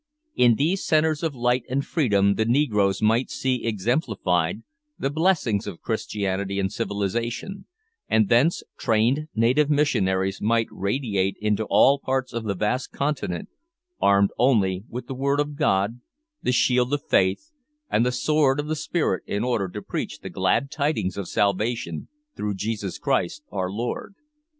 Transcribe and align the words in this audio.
In 0.35 0.55
these 0.55 0.83
centres 0.83 1.21
of 1.21 1.35
light 1.35 1.63
and 1.69 1.85
freedom 1.85 2.33
the 2.33 2.43
negroes 2.45 3.03
might 3.03 3.29
see 3.29 3.63
exemplified 3.65 4.63
the 4.97 5.11
blessings 5.11 5.67
of 5.67 5.83
Christianity 5.83 6.57
and 6.59 6.73
civilisation, 6.73 7.67
and, 8.09 8.27
thence, 8.27 8.63
trained 8.79 9.27
native 9.35 9.69
missionaries 9.69 10.41
might 10.41 10.65
radiate 10.71 11.37
into 11.39 11.65
all 11.69 11.99
parts 11.99 12.33
of 12.33 12.45
the 12.45 12.55
vast 12.55 12.91
continent 12.91 13.49
armed 14.01 14.31
only 14.39 14.85
with 14.89 15.05
the 15.05 15.13
Word 15.13 15.39
of 15.39 15.55
God, 15.55 16.01
the 16.41 16.51
shield 16.51 16.91
of 16.93 17.03
Faith, 17.07 17.51
and 17.87 18.03
the 18.03 18.11
sword 18.11 18.59
of 18.59 18.67
the 18.67 18.75
Spirit 18.75 19.21
in 19.27 19.43
order 19.43 19.69
to 19.69 19.83
preach 19.83 20.21
the 20.21 20.31
glad 20.31 20.71
tidings 20.71 21.15
of 21.15 21.27
salvation 21.29 22.07
through 22.35 22.55
Jesus 22.55 22.97
Christ 22.97 23.43
our 23.51 23.69
Lord. 23.69 24.15